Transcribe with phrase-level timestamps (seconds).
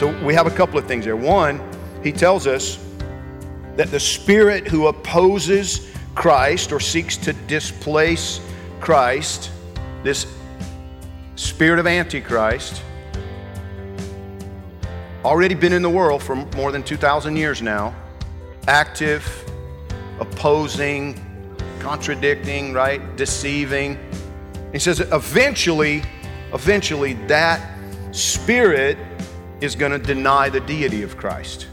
[0.00, 1.14] So we have a couple of things there.
[1.14, 1.60] One,
[2.02, 2.82] he tells us
[3.76, 8.40] that the spirit who opposes Christ or seeks to displace
[8.80, 9.50] Christ,
[10.02, 10.26] this
[11.36, 12.82] spirit of Antichrist,
[15.22, 17.94] already been in the world for more than 2,000 years now,
[18.68, 19.28] active,
[20.18, 21.22] opposing,
[21.78, 23.16] contradicting, right?
[23.16, 23.98] Deceiving.
[24.72, 26.02] He says eventually,
[26.54, 27.76] eventually that
[28.12, 28.96] spirit
[29.60, 31.68] is going to deny the deity of Christ.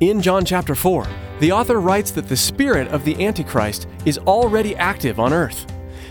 [0.00, 1.06] In John chapter 4,
[1.40, 5.66] the author writes that the spirit of the Antichrist is already active on earth.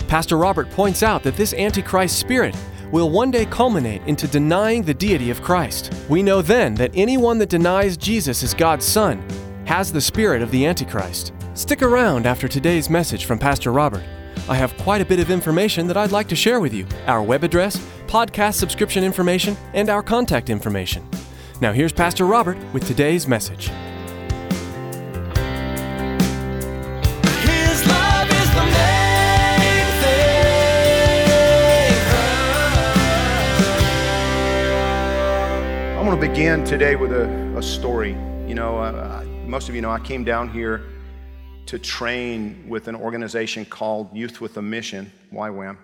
[0.07, 2.55] Pastor Robert points out that this Antichrist spirit
[2.91, 5.93] will one day culminate into denying the deity of Christ.
[6.09, 9.23] We know then that anyone that denies Jesus as God's Son
[9.65, 11.33] has the spirit of the Antichrist.
[11.53, 14.03] Stick around after today's message from Pastor Robert.
[14.52, 17.23] I have quite a bit of information that I'd like to share with you our
[17.23, 21.07] web address, podcast subscription information, and our contact information.
[21.61, 23.67] Now, here's Pastor Robert with today's message.
[27.47, 30.45] His love is the main thing.
[35.97, 38.17] I want to begin today with a, a story.
[38.45, 40.91] You know, uh, most of you know I came down here
[41.71, 45.77] to train with an organization called Youth with a Mission, YWAM.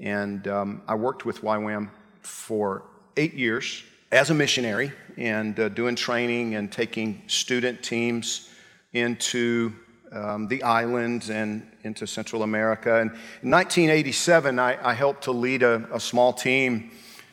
[0.00, 1.90] And um, I worked with YWAM
[2.22, 2.84] for
[3.18, 8.48] eight years as a missionary and uh, doing training and taking student teams
[8.94, 9.74] into
[10.12, 12.98] um, the islands and into Central America.
[12.98, 13.10] And
[13.42, 16.90] in 1987, I, I helped to lead a, a small team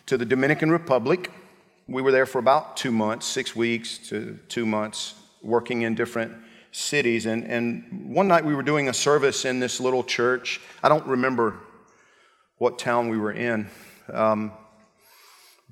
[0.08, 1.32] to the Dominican Republic.
[1.88, 6.34] We were there for about two months, six weeks to two months, working in different
[6.76, 7.26] cities.
[7.26, 10.60] And, and one night we were doing a service in this little church.
[10.84, 11.56] I don't remember
[12.58, 13.70] what town we were in.
[14.12, 14.52] Um,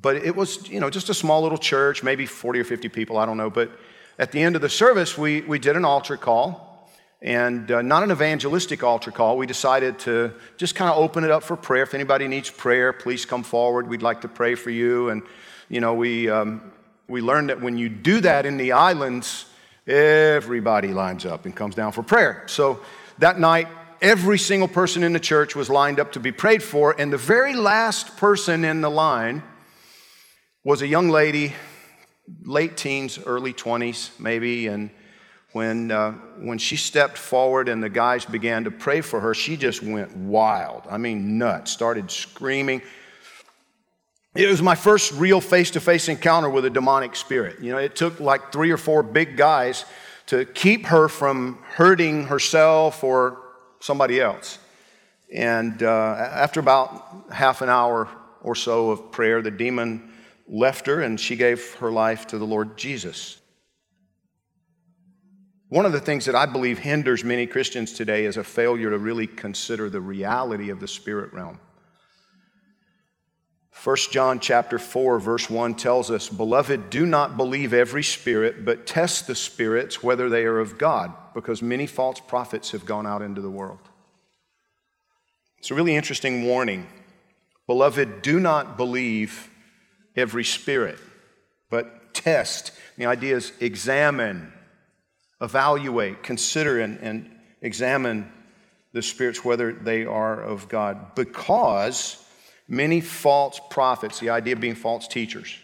[0.02, 3.18] but it was, you know, just a small little church, maybe 40 or 50 people,
[3.18, 3.50] I don't know.
[3.50, 3.72] But
[4.18, 6.90] at the end of the service, we, we did an altar call,
[7.22, 9.38] and uh, not an evangelistic altar call.
[9.38, 11.84] We decided to just kind of open it up for prayer.
[11.84, 13.88] If anybody needs prayer, please come forward.
[13.88, 15.10] We'd like to pray for you.
[15.10, 15.22] And,
[15.70, 16.74] you know, we, um,
[17.08, 19.46] we learned that when you do that in the islands,
[19.88, 22.44] everybody lines up and comes down for prayer.
[22.48, 22.82] So
[23.20, 23.68] that night,
[24.02, 27.18] every single person in the church was lined up to be prayed for, and the
[27.18, 29.44] very last person in the line
[30.64, 31.54] was a young lady,
[32.44, 34.68] late teens, early 20s, maybe.
[34.68, 34.90] And
[35.52, 39.58] when, uh, when she stepped forward and the guys began to pray for her, she
[39.58, 40.84] just went wild.
[40.90, 42.82] I mean, nuts, started screaming.
[44.36, 47.60] It was my first real face to face encounter with a demonic spirit.
[47.60, 49.86] You know, it took like three or four big guys
[50.28, 53.40] to keep her from hurting herself or
[53.80, 54.58] somebody else.
[55.32, 58.10] And uh, after about half an hour
[58.42, 60.12] or so of prayer, the demon
[60.48, 63.40] left her and she gave her life to the Lord Jesus.
[65.70, 68.98] One of the things that I believe hinders many Christians today is a failure to
[68.98, 71.60] really consider the reality of the spirit realm.
[73.82, 78.86] 1 John chapter 4 verse 1 tells us, "Beloved, do not believe every spirit, but
[78.86, 83.22] test the spirits whether they are of God, because many false prophets have gone out
[83.22, 83.90] into the world."
[85.58, 86.88] It's a really interesting warning.
[87.68, 89.50] Beloved, do not believe
[90.16, 91.00] every spirit,
[91.70, 92.72] but test.
[92.98, 94.54] The idea is examine,
[95.42, 98.32] evaluate, consider, and, and examine
[98.92, 101.16] the spirits whether they are of God.
[101.16, 102.23] Because
[102.68, 105.58] many false prophets, the idea of being false teachers,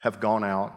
[0.00, 0.74] have gone out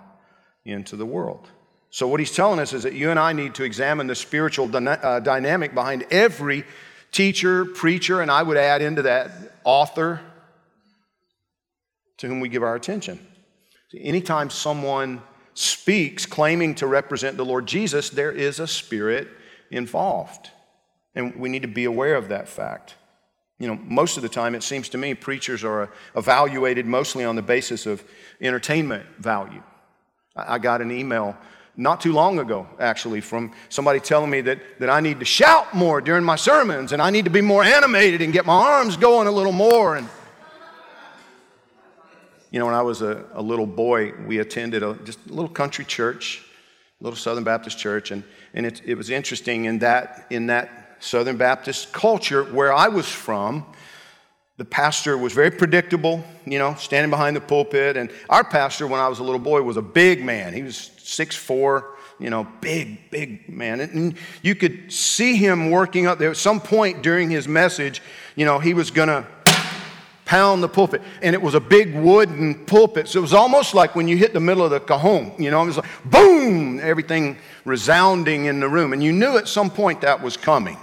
[0.66, 1.48] into the world.
[1.89, 4.68] So, what he's telling us is that you and I need to examine the spiritual
[4.68, 6.66] dyna- uh, dynamic behind every
[7.12, 9.31] teacher, preacher, and I would add into that
[9.63, 10.19] author
[12.18, 13.25] to whom we give our attention.
[13.92, 15.22] See, anytime someone
[15.54, 19.28] speaks claiming to represent the Lord Jesus, there is a spirit
[19.72, 20.50] involved.
[21.16, 22.95] And we need to be aware of that fact.
[23.59, 27.36] You know, most of the time, it seems to me, preachers are evaluated mostly on
[27.36, 28.04] the basis of
[28.39, 29.63] entertainment value.
[30.36, 31.36] I got an email
[31.75, 35.74] not too long ago, actually, from somebody telling me that, that I need to shout
[35.75, 38.98] more during my sermons and I need to be more animated and get my arms
[38.98, 39.95] going a little more.
[39.95, 40.07] And,
[42.51, 45.50] you know, when I was a, a little boy, we attended a, just a little
[45.50, 46.44] country church,
[47.00, 50.87] a little Southern Baptist church, and, and it, it was interesting in that, in that
[50.99, 53.65] Southern Baptist culture where I was from,
[54.57, 57.95] the pastor was very predictable, you know, standing behind the pulpit.
[57.95, 60.53] And our pastor, when I was a little boy, was a big man.
[60.53, 61.83] He was 6'4,
[62.19, 63.79] you know, big, big man.
[63.79, 66.31] And you could see him working up there.
[66.31, 68.01] At some point during his message,
[68.35, 69.27] you know, he was going to
[70.25, 71.03] pound the pulpit.
[71.21, 73.07] And it was a big wooden pulpit.
[73.07, 75.61] So it was almost like when you hit the middle of the cajon, you know,
[75.61, 78.91] it was like boom, everything resounding in the room.
[78.91, 80.77] And you knew at some point that was coming.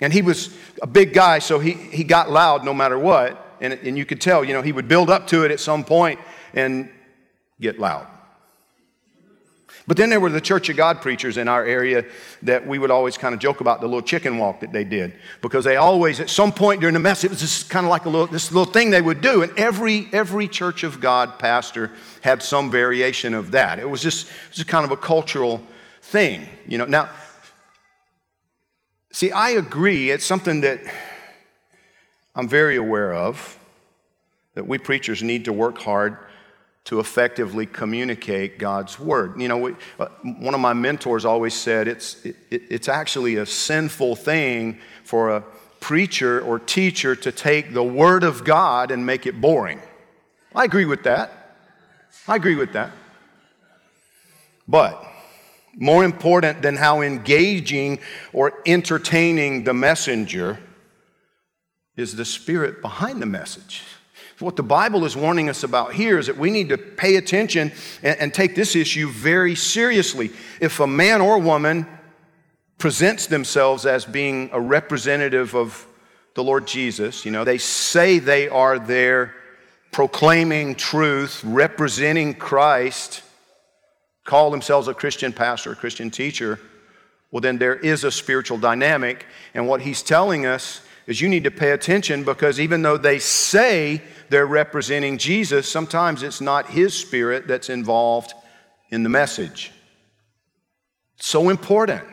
[0.00, 3.46] And he was a big guy, so he, he got loud no matter what.
[3.60, 5.84] And, and you could tell, you know, he would build up to it at some
[5.84, 6.18] point
[6.54, 6.88] and
[7.60, 8.06] get loud.
[9.86, 12.04] But then there were the Church of God preachers in our area
[12.42, 15.14] that we would always kind of joke about the little chicken walk that they did.
[15.42, 18.04] Because they always, at some point during the mess, it was just kind of like
[18.04, 19.42] a little, this little thing they would do.
[19.42, 23.80] And every, every Church of God pastor had some variation of that.
[23.80, 25.60] It was just, it was just kind of a cultural
[26.02, 26.46] thing.
[26.68, 27.10] You know, now,
[29.12, 30.10] See, I agree.
[30.10, 30.80] It's something that
[32.34, 33.58] I'm very aware of
[34.54, 36.16] that we preachers need to work hard
[36.84, 39.40] to effectively communicate God's word.
[39.40, 43.46] You know, we, uh, one of my mentors always said it's, it, it's actually a
[43.46, 45.42] sinful thing for a
[45.80, 49.80] preacher or teacher to take the word of God and make it boring.
[50.54, 51.56] I agree with that.
[52.26, 52.92] I agree with that.
[54.66, 55.09] But
[55.76, 58.00] more important than how engaging
[58.32, 60.58] or entertaining the messenger
[61.96, 63.82] is the spirit behind the message.
[64.38, 67.72] What the Bible is warning us about here is that we need to pay attention
[68.02, 70.30] and, and take this issue very seriously.
[70.60, 71.86] If a man or woman
[72.78, 75.86] presents themselves as being a representative of
[76.34, 79.34] the Lord Jesus, you know, they say they are there
[79.92, 83.22] proclaiming truth, representing Christ
[84.30, 86.60] call themselves a Christian pastor, a Christian teacher,
[87.32, 89.26] well, then there is a spiritual dynamic.
[89.54, 93.18] And what he's telling us is you need to pay attention because even though they
[93.18, 98.32] say they're representing Jesus, sometimes it's not his spirit that's involved
[98.90, 99.72] in the message.
[101.16, 102.04] So important.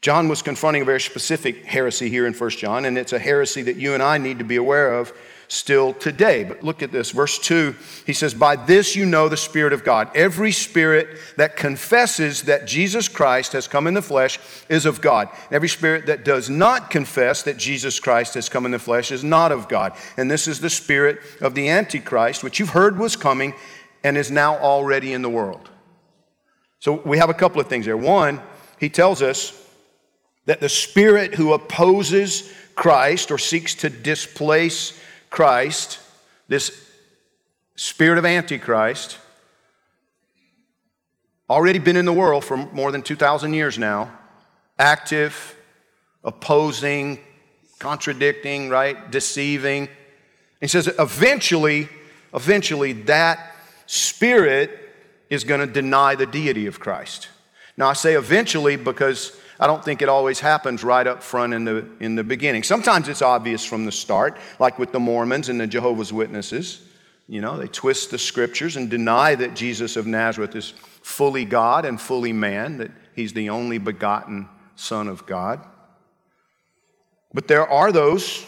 [0.00, 3.62] John was confronting a very specific heresy here in 1 John, and it's a heresy
[3.62, 5.12] that you and I need to be aware of
[5.48, 6.44] still today.
[6.44, 7.74] But look at this, verse 2.
[8.06, 10.10] He says, By this you know the Spirit of God.
[10.14, 15.28] Every spirit that confesses that Jesus Christ has come in the flesh is of God.
[15.50, 19.24] Every spirit that does not confess that Jesus Christ has come in the flesh is
[19.24, 19.94] not of God.
[20.16, 23.54] And this is the spirit of the Antichrist, which you've heard was coming
[24.04, 25.70] and is now already in the world.
[26.78, 27.96] So we have a couple of things there.
[27.96, 28.40] One,
[28.78, 29.67] he tells us
[30.48, 34.98] that the spirit who opposes Christ or seeks to displace
[35.28, 36.00] Christ,
[36.48, 36.90] this
[37.76, 39.18] spirit of Antichrist,
[41.50, 44.10] already been in the world for more than 2,000 years now,
[44.78, 45.54] active,
[46.24, 47.18] opposing,
[47.78, 49.10] contradicting, right?
[49.10, 49.86] Deceiving.
[50.62, 51.90] He says eventually,
[52.32, 54.70] eventually that spirit
[55.28, 57.28] is going to deny the deity of Christ.
[57.76, 61.64] Now I say eventually because I don't think it always happens right up front in
[61.64, 62.62] the, in the beginning.
[62.62, 66.82] Sometimes it's obvious from the start, like with the Mormons and the Jehovah's Witnesses.
[67.26, 70.70] You know, they twist the scriptures and deny that Jesus of Nazareth is
[71.02, 75.66] fully God and fully man, that he's the only begotten Son of God.
[77.34, 78.46] But there are those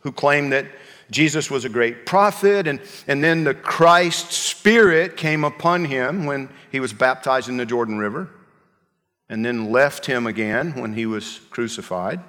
[0.00, 0.66] who claim that
[1.10, 6.48] Jesus was a great prophet, and, and then the Christ Spirit came upon him when
[6.70, 8.30] he was baptized in the Jordan River
[9.28, 12.20] and then left him again when he was crucified.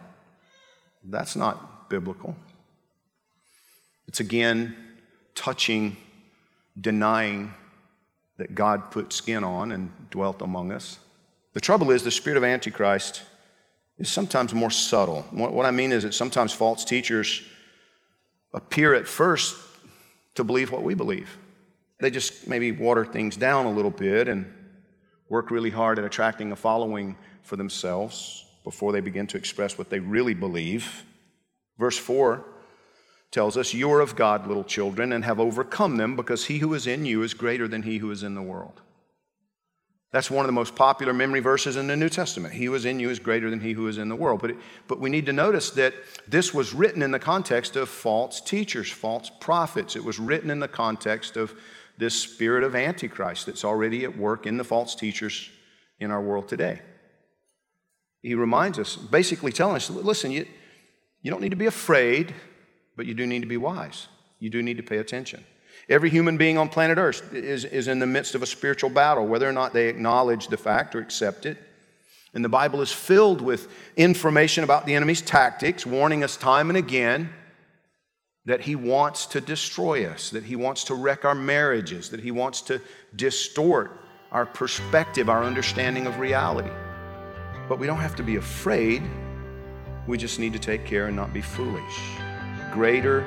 [1.03, 2.35] That's not biblical.
[4.07, 4.75] It's again
[5.35, 5.97] touching,
[6.79, 7.53] denying
[8.38, 11.00] that God put skin on and dwelt among us.
[11.53, 13.23] The trouble is, the spirit of Antichrist
[13.97, 15.21] is sometimes more subtle.
[15.31, 17.43] What I mean is that sometimes false teachers
[18.53, 19.55] appear at first
[20.35, 21.38] to believe what we believe.
[22.00, 24.51] They just maybe water things down a little bit and
[25.33, 29.89] work really hard at attracting a following for themselves before they begin to express what
[29.89, 31.03] they really believe.
[31.79, 32.45] Verse 4
[33.31, 36.75] tells us, You are of God, little children, and have overcome them, because he who
[36.75, 38.79] is in you is greater than he who is in the world.
[40.11, 42.53] That's one of the most popular memory verses in the New Testament.
[42.53, 44.39] He who is in you is greater than he who is in the world.
[44.39, 45.95] But, it, but we need to notice that
[46.27, 49.95] this was written in the context of false teachers, false prophets.
[49.95, 51.55] It was written in the context of
[51.97, 55.50] this spirit of Antichrist that's already at work in the false teachers
[56.00, 56.81] in our world today.
[58.21, 60.45] He reminds us, basically telling us listen, you,
[61.21, 62.33] you don't need to be afraid,
[62.95, 64.07] but you do need to be wise.
[64.39, 65.43] You do need to pay attention.
[65.89, 69.27] Every human being on planet Earth is, is in the midst of a spiritual battle,
[69.27, 71.57] whether or not they acknowledge the fact or accept it.
[72.33, 76.77] And the Bible is filled with information about the enemy's tactics, warning us time and
[76.77, 77.29] again
[78.45, 82.31] that he wants to destroy us, that he wants to wreck our marriages, that he
[82.31, 82.81] wants to
[83.15, 86.71] distort our perspective, our understanding of reality.
[87.69, 89.01] But we don't have to be afraid.
[90.07, 92.00] We just need to take care and not be foolish.
[92.71, 93.23] Greater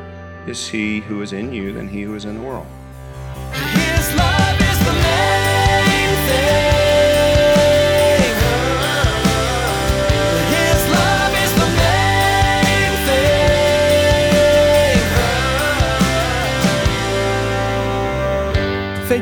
[0.46, 2.66] is he who is in you than he who is in the world.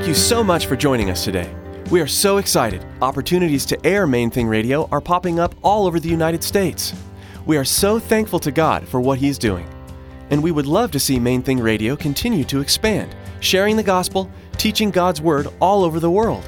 [0.04, 1.50] Thank you so much for joining us today.
[1.90, 2.84] We are so excited.
[3.00, 6.92] Opportunities to air Main Thing Radio are popping up all over the United States.
[7.46, 9.66] We are so thankful to God for what He's doing.
[10.28, 14.30] And we would love to see Main Thing Radio continue to expand, sharing the gospel,
[14.58, 16.46] teaching God's Word all over the world.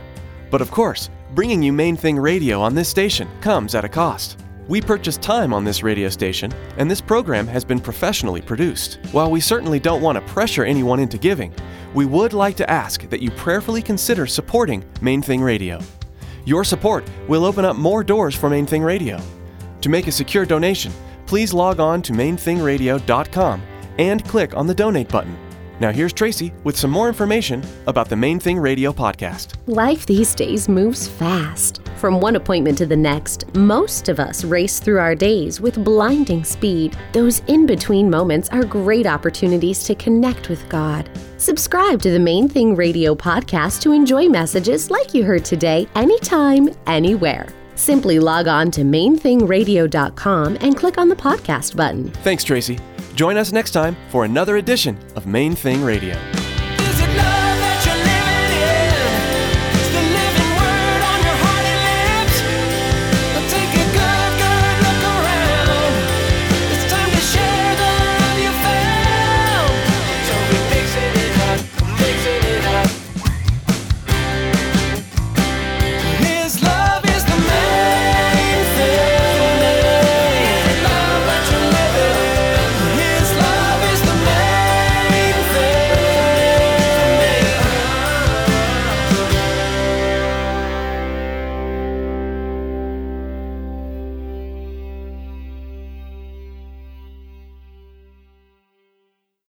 [0.51, 4.39] But of course, bringing you Main Thing Radio on this station comes at a cost.
[4.69, 8.99] We purchase time on this radio station, and this program has been professionally produced.
[9.13, 11.55] While we certainly don't want to pressure anyone into giving,
[11.95, 15.79] we would like to ask that you prayerfully consider supporting Main Thing Radio.
[16.45, 19.21] Your support will open up more doors for Main Thing Radio.
[19.83, 20.93] To make a secure donation,
[21.27, 23.63] please log on to mainthingradio.com
[23.99, 25.46] and click on the donate button.
[25.79, 29.57] Now here's Tracy with some more information about the Main Thing Radio podcast.
[29.67, 31.83] Life these days moves fast.
[31.97, 36.45] From one appointment to the next, most of us race through our days with blinding
[36.45, 36.97] speed.
[37.13, 41.11] Those in between moments are great opportunities to connect with God.
[41.37, 46.71] Subscribe to the Main Thing Radio podcast to enjoy messages like you heard today, anytime,
[46.87, 47.49] anywhere.
[47.75, 52.11] Simply log on to mainthingradio.com and click on the podcast button.
[52.11, 52.79] Thanks, Tracy.
[53.17, 56.36] Join us next time for another edition of Main Thing Radio.